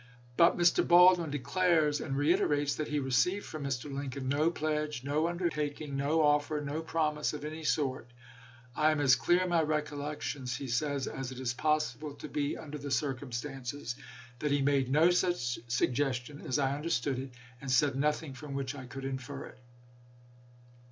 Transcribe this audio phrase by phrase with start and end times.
[0.35, 0.81] But Mr.
[0.87, 3.93] Baldwin declares and reiterates that he received from Mr.
[3.95, 8.07] Lincoln" no pledge, no undertaking, no offer, no promise of any sort.""
[8.75, 12.57] I am as clear in my recollections," he says," as it is possible to be
[12.57, 13.93] under the circumstances,
[14.39, 17.29] that he made no such suggestion as I understood it,
[17.61, 19.59] and said nothing from which I could infer it."